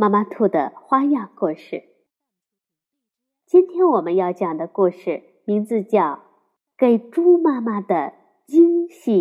[0.00, 1.82] 妈妈兔的花样故事。
[3.44, 6.00] 今天我们要讲的故事名字叫
[6.78, 8.14] 《给猪妈妈的
[8.46, 9.12] 惊喜》，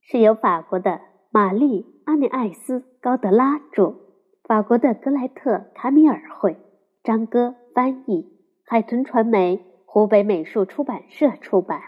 [0.00, 3.96] 是由法国的玛丽·阿内艾斯·高德拉著，
[4.44, 6.56] 法国的格莱特·卡米尔绘，
[7.02, 11.82] 张哥翻译，海豚传媒、湖北美术出版社出版。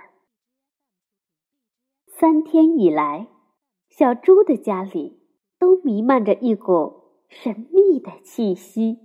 [2.09, 3.29] 三天以来，
[3.91, 5.25] 小猪的家里。
[5.59, 8.99] 都弥漫着一股神秘的气息，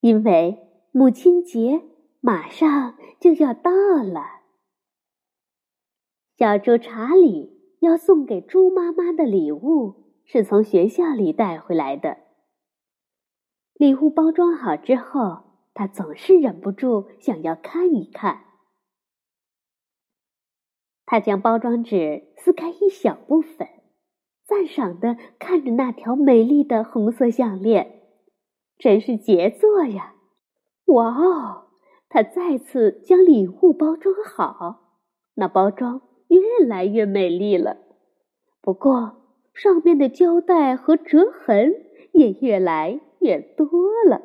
[0.00, 0.58] 因为
[0.92, 1.82] 母亲节
[2.20, 3.70] 马上就要到
[4.02, 4.40] 了。
[6.36, 12.18] 小猪查理要送给猪妈妈的礼物是从学校里带回来的。
[13.74, 18.44] 礼物包装好之后，他总是忍不住想要看一看。
[21.06, 23.68] 他将包装纸撕开一小部分。
[24.48, 28.00] 赞赏的看着那条美丽的红色项链，
[28.78, 30.14] 真是杰作呀！
[30.86, 31.66] 哇哦，
[32.08, 34.94] 他再次将礼物包装好，
[35.34, 37.76] 那包装越来越美丽了。
[38.62, 39.16] 不过
[39.52, 41.74] 上面的胶带和折痕
[42.12, 43.68] 也越来越多
[44.08, 44.22] 了。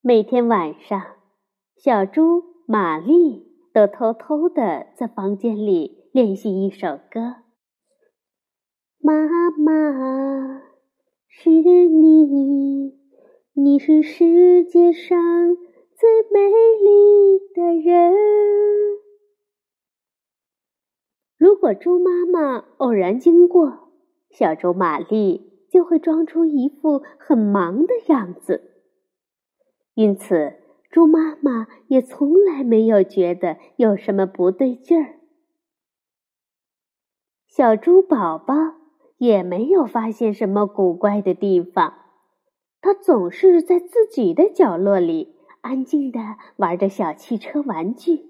[0.00, 1.00] 每天晚上，
[1.76, 6.05] 小猪玛丽都偷偷的在房间里。
[6.16, 7.20] 练习一首歌。
[9.00, 9.12] 妈
[9.50, 10.62] 妈，
[11.28, 12.94] 是你，
[13.52, 15.54] 你是世界上
[15.94, 16.40] 最美
[16.82, 18.14] 丽的人。
[21.36, 23.90] 如果猪妈妈偶然经过，
[24.30, 28.70] 小猪玛丽就会装出一副很忙的样子。
[29.92, 30.54] 因此，
[30.90, 35.15] 猪妈妈也从来没有觉得有什么不对劲儿。
[37.56, 38.54] 小猪宝宝
[39.16, 41.94] 也没有发现什么古怪的地方，
[42.82, 46.20] 他总是在自己的角落里安静的
[46.56, 48.26] 玩着小汽车玩具。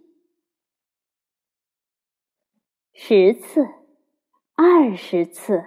[2.93, 3.67] 十次，
[4.55, 5.65] 二十次，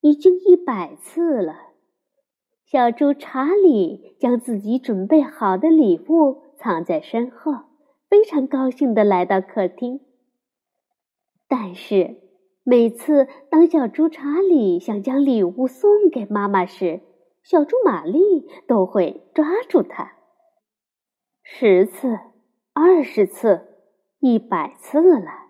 [0.00, 1.72] 已经一百次了。
[2.64, 7.52] 小猪查理将自己准备好的礼物藏在身后，
[8.08, 10.00] 非常高兴的来到客厅。
[11.46, 12.29] 但是。
[12.62, 17.00] 每次当小猪查理想将礼物送给妈妈时，
[17.42, 20.12] 小猪玛丽都会抓住它。
[21.42, 22.18] 十次、
[22.74, 23.66] 二十次、
[24.18, 25.48] 一百次了，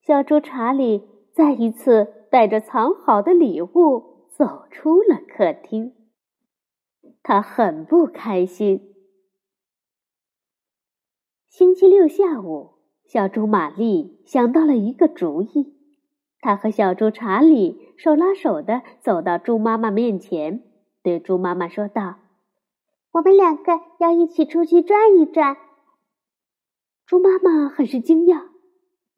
[0.00, 5.94] 小猪查理再一次带着藏好的礼物走出了客厅。
[7.22, 8.94] 他很不开心。
[11.46, 15.81] 星期六下午，小猪玛丽想到了一个主意。
[16.42, 20.64] 他和小猪查理手拉手的走到猪妈妈面前，
[21.00, 22.16] 对猪妈妈说道
[23.12, 25.56] ：“我们两个要一起出去转一转。”
[27.06, 28.48] 猪妈妈很是惊讶：“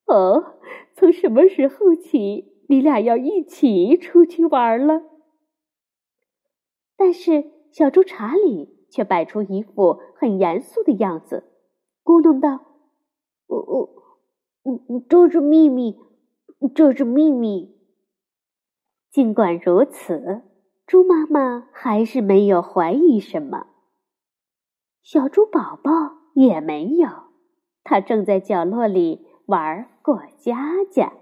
[0.04, 0.56] 哦，
[0.94, 5.00] 从什么时候起，你俩要一起出去玩了？”
[6.94, 11.44] 但是小猪查理却摆出一副很严肃的样子，
[12.04, 12.60] 咕哝道
[13.48, 13.90] ：“我我，
[14.64, 15.98] 嗯嗯，这是秘密。”
[16.68, 17.74] 这是秘密。
[19.10, 20.42] 尽管如此，
[20.86, 23.68] 猪妈妈还是没有怀疑什么。
[25.02, 25.90] 小猪宝宝
[26.34, 27.08] 也没有，
[27.84, 31.12] 他正在角落里玩过家家。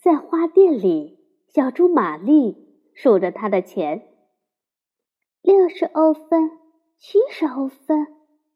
[0.00, 4.08] 在花店里，小猪玛丽数着他的钱：
[5.40, 6.50] 六十欧分，
[6.98, 8.08] 七十欧分，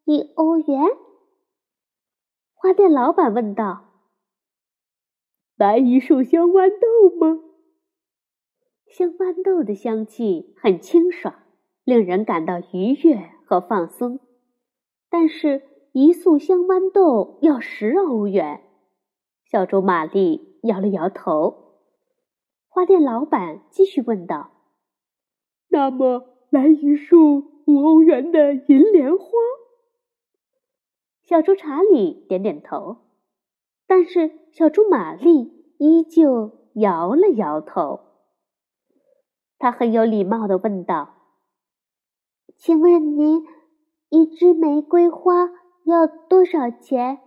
[0.04, 0.84] 一欧元。
[2.54, 3.85] 花店老板问道。
[5.56, 7.40] 来一束香豌豆吗？
[8.88, 11.34] 香豌豆的香气很清爽，
[11.82, 14.20] 令人感到愉悦和放松。
[15.08, 15.62] 但是，
[15.92, 18.64] 一束香豌豆要十欧元。
[19.44, 21.78] 小猪玛丽摇了摇头。
[22.68, 24.50] 花店老板继续问道
[25.68, 29.26] ：“那么，来一束五欧元的银莲花？”
[31.24, 33.05] 小猪查理点点头。
[33.86, 38.00] 但是小猪玛丽依旧摇了摇头。
[39.58, 41.14] 他很有礼貌的问道
[42.58, 43.44] ：“请问您，
[44.10, 45.50] 一支玫瑰花
[45.84, 47.20] 要多少钱？”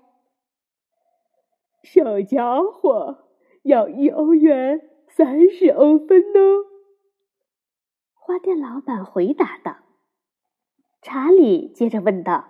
[1.81, 3.29] 小家伙，
[3.63, 6.39] 要一欧元三十欧分呢。
[8.13, 9.77] 花店老板回答道。
[11.01, 12.45] 查理接着问道：“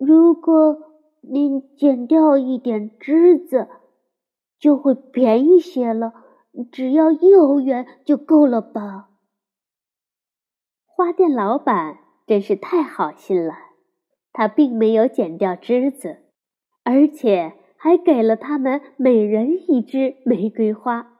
[0.00, 0.87] 如果
[1.20, 3.68] 您剪掉一点枝子，
[4.58, 6.12] 就会便宜些了，
[6.72, 9.10] 只要一欧元就够了吧？”
[10.86, 13.54] 花店老板真是太好心了，
[14.32, 16.18] 他并没有剪掉枝子，
[16.84, 21.12] 而且还给了他们每人一支玫瑰花。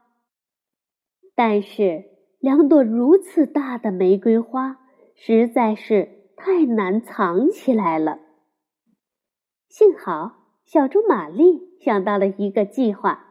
[1.34, 2.04] 但是，
[2.40, 4.80] 两朵如此大的玫瑰花。
[5.20, 8.20] 实在是太难藏起来了。
[9.68, 10.32] 幸好
[10.64, 13.26] 小猪玛丽想到了一个计划，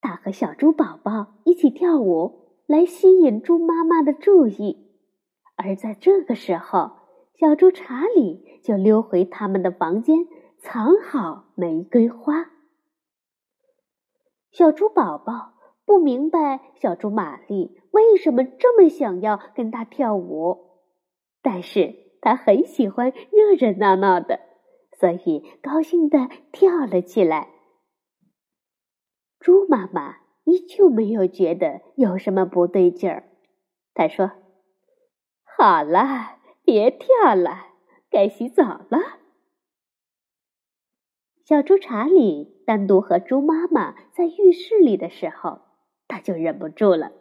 [0.00, 4.86] 她和小猪宝宝一起跳舞，来吸引猪妈妈的注意。
[5.56, 6.92] 而在这个时候，
[7.34, 10.18] 小猪查理就溜回他们的房间，
[10.58, 12.52] 藏好玫瑰花。
[14.52, 15.54] 小猪宝宝
[15.84, 20.78] 不明白小猪玛丽为什么这么想要跟他跳舞。
[21.42, 24.40] 但是他很喜欢热热闹闹的，
[25.00, 27.48] 所以高兴的跳了起来。
[29.38, 33.24] 猪妈妈依旧没有觉得有什么不对劲儿，
[33.94, 34.30] 她说
[35.56, 37.68] ：“好了，别跳了，
[38.10, 38.98] 该洗澡了。”
[41.46, 45.62] 小猪查理单独和猪妈妈在浴室里的时候，
[46.08, 47.12] 他就忍不住了，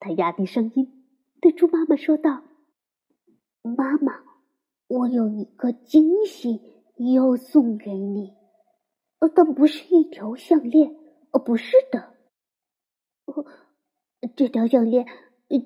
[0.00, 1.06] 他压低声音
[1.40, 2.42] 对猪妈妈说道。
[3.62, 4.24] 妈妈，
[4.88, 8.34] 我有一个惊喜要送给你，
[9.20, 10.94] 呃，但不是一条项链，
[11.30, 12.14] 呃，不是的，
[13.24, 13.44] 呃，
[14.36, 15.06] 这条项链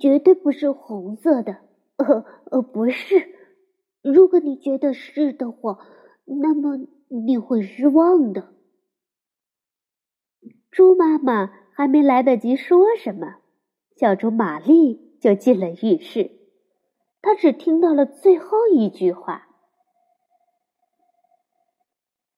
[0.00, 1.58] 绝对不是红色的，
[1.96, 3.34] 呃呃，不是。
[4.02, 5.78] 如果你觉得是的话，
[6.24, 8.52] 那么你会失望的。
[10.70, 13.38] 猪妈妈还没来得及说什么，
[13.96, 16.30] 小猪玛丽就进了浴室。
[17.22, 19.43] 她只听到了最后一句话。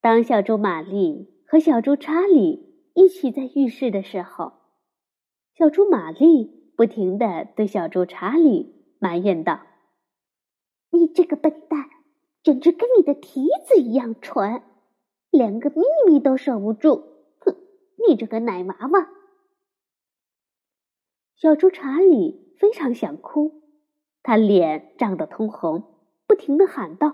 [0.07, 2.65] 当小猪玛丽和小猪查理
[2.95, 4.53] 一起在浴室的时候，
[5.59, 6.45] 小猪玛丽
[6.77, 9.67] 不停的对小猪查理埋怨道
[10.95, 11.91] ：“你这个笨蛋，
[12.45, 14.63] 简直跟你的蹄子一样蠢，
[15.33, 17.03] 连个秘密都守不住！
[17.41, 17.57] 哼，
[18.07, 19.09] 你这个奶娃娃！”
[21.35, 23.61] 小猪查理非常想哭。
[24.23, 25.83] 他脸涨得通红，
[26.29, 27.13] 不停的喊道：“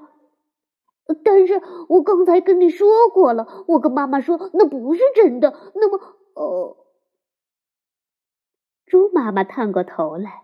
[1.24, 5.52] 但是我刚才跟你说过了，我跟妈妈说那不是真的。
[5.74, 5.98] 那么，
[6.34, 6.76] 哦。”
[8.86, 10.42] 猪妈妈探过头来，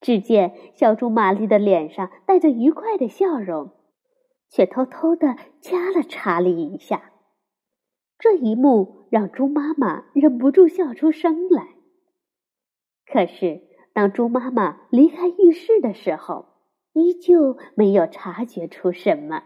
[0.00, 3.70] 只见小猪玛丽的脸上带着愉快的笑容，
[4.48, 7.12] 却偷偷的掐了查理一下。
[8.18, 11.68] 这一幕让猪妈妈忍不住笑出声来。
[13.06, 13.68] 可是。
[13.92, 16.46] 当猪妈妈离开浴室的时候，
[16.92, 19.42] 依旧没有察觉出什么。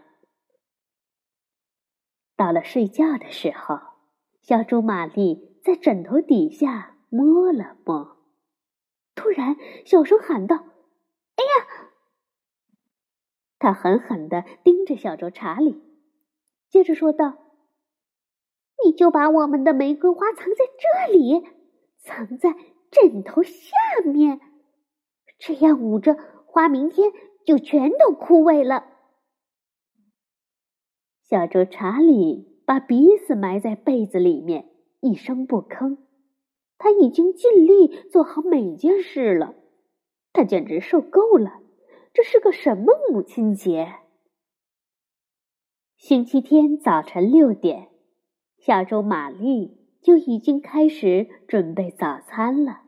[2.35, 3.79] 到了睡觉的时候，
[4.41, 8.17] 小猪玛丽在枕头底下摸了摸，
[9.15, 10.55] 突然小声喊道
[11.37, 11.87] ：“哎呀！”
[13.59, 15.81] 他狠狠地盯着小猪查理，
[16.69, 17.37] 接着说道
[18.85, 20.65] ：“你就把我们的玫瑰花藏在
[21.07, 21.47] 这里，
[21.99, 22.55] 藏在……”
[22.91, 23.71] 枕头下
[24.05, 24.39] 面，
[25.37, 26.15] 这样捂着
[26.45, 27.11] 花，明天
[27.45, 28.85] 就全都枯萎了。
[31.27, 34.69] 小猪查理把鼻子埋在被子里面，
[35.01, 35.97] 一声不吭。
[36.77, 39.55] 他已经尽力做好每件事了，
[40.33, 41.61] 他简直受够了。
[42.13, 43.93] 这是个什么母亲节？
[45.97, 47.89] 星期天早晨六点，
[48.59, 52.81] 小猪玛丽就已经开始准备早餐了。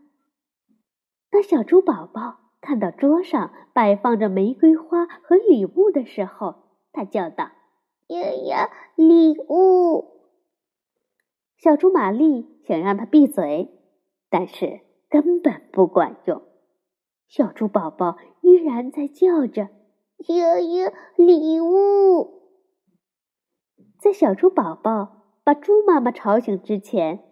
[1.31, 7.51] 当小猪宝宝看到桌上摆放着玫瑰花和礼物的时候，他叫道
[8.07, 10.05] ：“呀呀，礼物！”
[11.57, 13.69] 小猪玛丽想让他闭嘴，
[14.29, 16.41] 但是根本不管用。
[17.27, 19.69] 小猪宝宝依然在叫着
[20.27, 22.41] ：“呀呀，礼物！”
[23.99, 27.23] 在小猪宝宝把猪妈妈吵醒之前，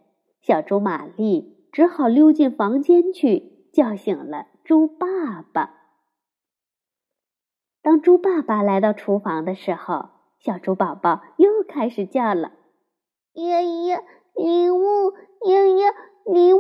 [0.42, 3.54] 小猪玛丽只好溜进房间去。
[3.76, 5.74] 叫醒了猪爸爸。
[7.82, 10.12] 当猪爸爸来到厨房的时候，
[10.46, 12.52] 小猪宝宝又开始叫了
[13.34, 14.04] ：“呀呀，
[14.36, 15.12] 礼物，
[15.44, 15.92] 爷爷，
[16.32, 16.60] 礼物。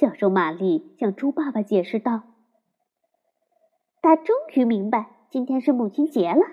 [0.00, 2.24] 小猪玛丽向猪爸爸解释道
[4.02, 6.44] ：“他终于明白，今天是母亲节了，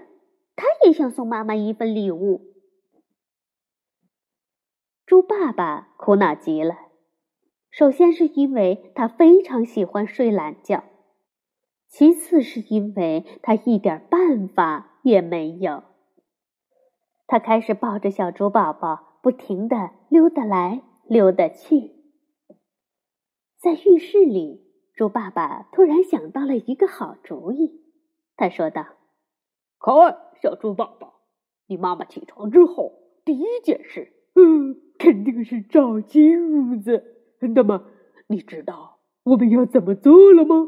[0.56, 2.53] 他也想送妈妈一份礼物。”
[5.08, 6.75] 猪爸爸苦恼极了。
[7.72, 10.84] 首先是因为他非常喜欢睡懒觉，
[11.88, 15.84] 其次是因为他一点办法也没有。
[17.27, 21.91] 他开始抱着小猪宝宝，不停的溜达来溜达去。
[23.58, 24.63] 在浴室里，
[24.94, 27.84] 猪爸爸突然想到了一个好主意。
[28.36, 28.86] 他说道
[29.79, 31.22] ：“看，小猪宝宝，
[31.68, 32.94] 你妈妈起床之后
[33.25, 37.03] 第一件事，嗯，肯定是照镜子。
[37.41, 37.86] 那么，
[38.27, 40.68] 你知道我们要怎么做了吗？”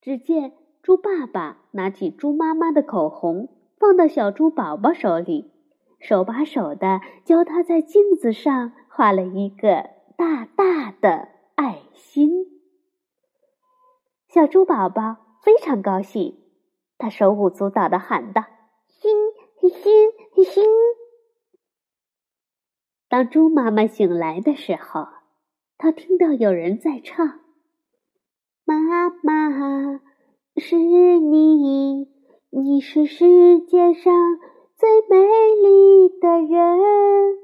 [0.00, 0.52] 只见
[0.84, 3.48] 猪爸爸拿起猪妈妈的口红，
[3.78, 5.50] 放到小猪宝宝手里，
[5.98, 9.94] 手把手的教他在镜子上画了一个。
[10.16, 12.60] 大大的爱心，
[14.28, 16.38] 小猪宝宝非常高兴，
[16.98, 18.44] 他手舞足蹈的喊道
[18.86, 19.10] ：“心
[19.58, 19.70] 心
[20.44, 20.64] 心！”
[23.08, 25.08] 当猪妈妈醒来的时候，
[25.78, 27.40] 她听到有人在唱
[28.64, 28.76] ：“妈
[29.22, 30.03] 妈
[30.56, 32.08] 是你，
[32.50, 34.14] 你是世界上
[34.76, 35.16] 最美
[35.56, 37.38] 丽的人。”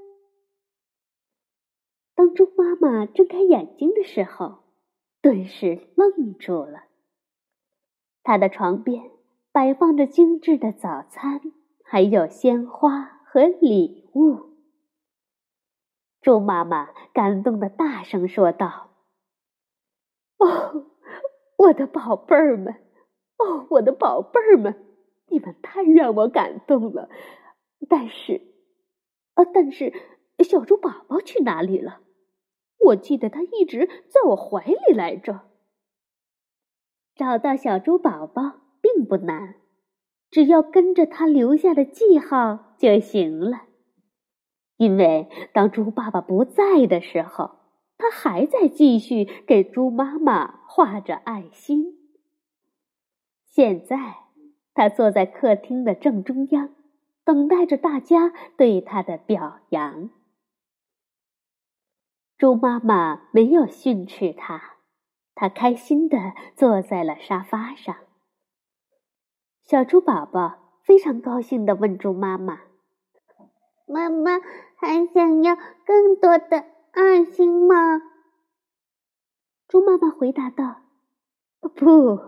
[2.14, 4.58] 当猪妈妈睁开眼睛的时候，
[5.20, 6.84] 顿时愣住了。
[8.22, 9.10] 她的床边
[9.50, 11.40] 摆放着精致的早餐，
[11.82, 14.50] 还有鲜花和礼物。
[16.20, 18.90] 猪妈妈感动的大声说道
[20.38, 20.86] ：“哦，
[21.56, 22.76] 我的宝贝儿们，
[23.40, 24.74] 哦，我的宝贝儿们，
[25.28, 27.08] 你们太让我感动了。
[27.88, 28.42] 但是，
[29.34, 29.92] 呃，但是，
[30.40, 32.00] 小猪宝宝去哪里了？”
[32.86, 35.40] 我记得他一直在我怀里来着。
[37.14, 39.56] 找到小猪宝宝并不难，
[40.30, 43.64] 只要跟着他留下的记号就行了。
[44.78, 47.50] 因为当猪爸爸不在的时候，
[47.98, 51.99] 他还在继续给猪妈妈画着爱心。
[53.50, 54.16] 现在，
[54.74, 56.72] 他坐在客厅的正中央，
[57.24, 60.08] 等待着大家对他的表扬。
[62.38, 64.76] 猪妈妈没有训斥他，
[65.34, 67.96] 他开心的坐在了沙发上。
[69.64, 72.60] 小猪宝宝非常高兴的问猪妈妈
[73.86, 74.38] ：“妈妈
[74.76, 78.00] 还想要更多的爱心吗？”
[79.66, 80.82] 猪妈妈回答道
[81.60, 82.18] ：“不，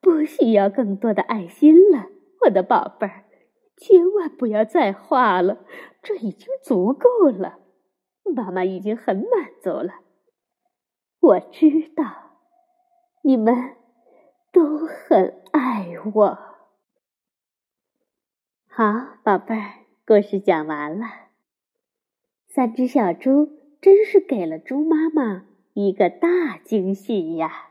[0.00, 2.06] 不需要更多的爱心了，
[2.44, 3.24] 我的宝贝儿，
[3.76, 5.64] 千万不要再画了，
[6.02, 7.58] 这已经足够了。”
[8.36, 10.00] 妈妈已经很满足了。
[11.20, 12.04] 我知道，
[13.22, 13.76] 你们
[14.52, 16.38] 都很爱我。
[18.66, 18.84] 好，
[19.24, 19.72] 宝贝儿，
[20.06, 21.06] 故事讲完了。
[22.46, 27.67] 三只小猪真是给了猪妈妈一个大惊喜呀！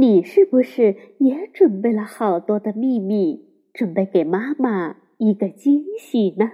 [0.00, 6.50] 你是不是也准备了好多的秘密，准备给妈妈一个惊喜呢？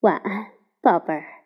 [0.00, 0.48] 晚安。
[0.82, 1.43] 宝贝儿。